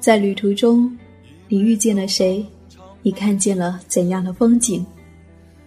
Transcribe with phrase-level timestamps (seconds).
[0.00, 0.96] 在旅途中，
[1.48, 2.44] 你遇见了谁？
[3.02, 4.84] 你看见了怎样的风景？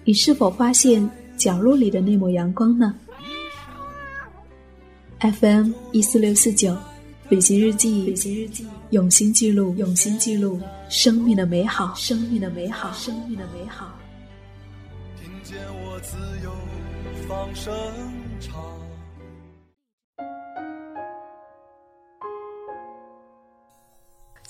[0.04, 2.94] 你是否发现角落里的那抹阳光呢
[5.20, 6.76] ？FM 一四六四九，
[7.30, 10.60] 旅行日记，旅行日记，用心记录，用心记录
[10.90, 13.98] 生命的美好，生命的美好，生命的美好。
[15.20, 16.52] 听见我自由
[17.28, 17.74] 放声
[18.40, 18.83] 唱。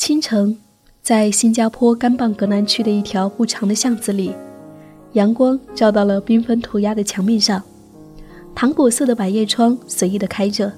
[0.06, 0.58] 清晨，
[1.02, 4.34] 在新加坡甘榜格南区的一条不长的巷子里，
[5.14, 7.64] 阳光照到了缤纷涂鸦的墙面上，
[8.54, 10.70] 糖果色的百叶窗随意的开着，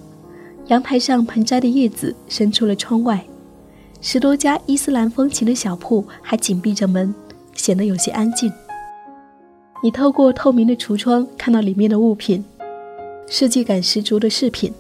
[0.68, 3.26] 阳台上盆栽的叶子伸出了窗外，
[4.00, 7.12] 十多家伊斯兰风情的小铺还紧闭着门，
[7.56, 8.54] 显得有些安静。
[9.82, 12.46] 你透过透明的橱窗看到里面的物品，
[13.26, 14.72] 设计感十足的饰品，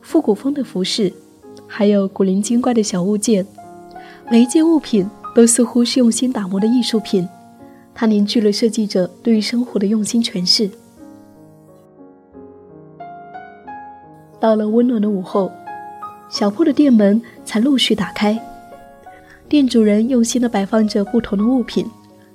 [0.00, 1.12] 复古风的服饰，
[1.68, 3.46] 还有古灵精怪的小物件。
[4.30, 7.28] 每一件物品都似乎是用心打磨的艺术品，
[7.92, 10.70] 它凝聚了设计者对于生活的用心诠释。
[14.38, 15.50] 到了温暖的午后，
[16.28, 18.40] 小铺的店门才陆续打开，
[19.48, 21.84] 店主人用心的摆放着不同的物品，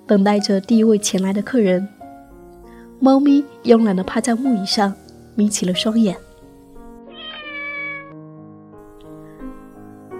[0.06, 1.88] 等待着第一位前来的客人。
[3.00, 4.94] 猫咪慵懒的趴在木椅上，
[5.34, 6.14] 眯起了双眼。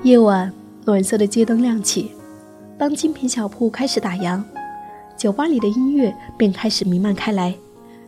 [0.04, 0.65] 夜晚。
[0.86, 2.12] 暖色的街灯亮起，
[2.78, 4.40] 当精品小铺开始打烊，
[5.18, 7.56] 酒吧里的音乐便开始弥漫开来，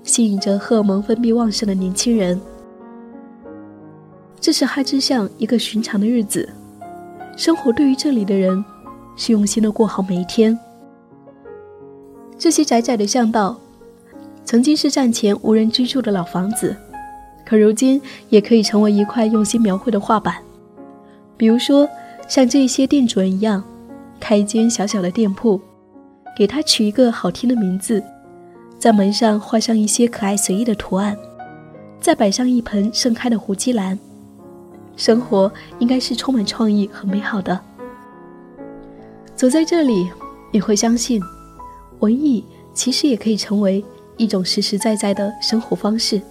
[0.03, 2.39] 吸引着荷尔蒙分泌旺盛的年轻人。
[4.39, 6.47] 这是哈之巷一个寻常的日子，
[7.35, 8.63] 生活对于这里的人
[9.15, 10.57] 是用心的过好每一天。
[12.37, 13.59] 这些窄窄的巷道，
[14.45, 16.77] 曾经是战前无人居住的老房子，
[17.43, 20.35] 可如今也可以成为一块用心描绘的画板，
[21.35, 21.89] 比如说。
[22.27, 23.63] 像这些店主人一样，
[24.19, 25.59] 开一间小小的店铺，
[26.37, 28.03] 给他取一个好听的名字，
[28.77, 31.17] 在门上画上一些可爱随意的图案，
[32.01, 33.97] 再摆上一盆盛开的胡姬兰，
[34.97, 35.49] 生活
[35.79, 37.57] 应该是充满创意和美好的。
[39.33, 40.09] 走在这里，
[40.51, 41.21] 你会相信，
[41.99, 43.83] 文艺其实也可以成为
[44.17, 46.21] 一种实实在在的生活方式。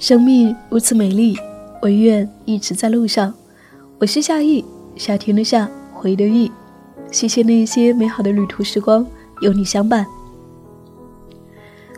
[0.00, 1.38] 生命如此美丽，
[1.82, 3.34] 我愿一直在路上。
[3.98, 4.64] 我是夏意，
[4.96, 6.50] 夏天的夏，回的意。
[7.10, 9.06] 谢谢那些美好的旅途时光，
[9.42, 10.06] 有你相伴。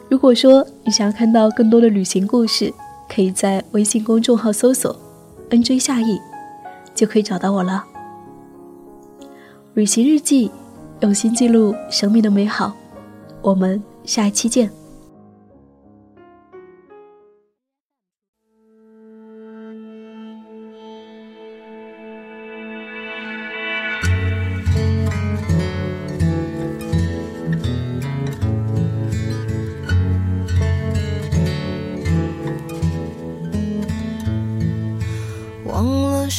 [0.09, 2.75] 如果说你想要看到更多的旅行故事，
[3.09, 4.99] 可以在微信公众号搜索
[5.51, 6.21] “nj 夏意”，
[6.97, 7.85] 就可以找到我了。
[9.75, 10.51] 旅行日记，
[11.03, 12.75] 用心记录生命的美好。
[13.43, 14.69] 我们下一期见。